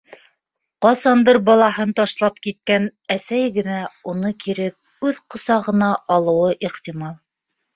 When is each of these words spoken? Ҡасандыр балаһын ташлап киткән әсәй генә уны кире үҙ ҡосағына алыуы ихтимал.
Ҡасандыр 0.83 1.37
балаһын 1.49 1.91
ташлап 1.99 2.39
киткән 2.47 2.87
әсәй 3.17 3.53
генә 3.59 3.77
уны 4.15 4.33
кире 4.47 4.67
үҙ 5.11 5.23
ҡосағына 5.37 5.91
алыуы 6.17 6.53
ихтимал. 6.71 7.15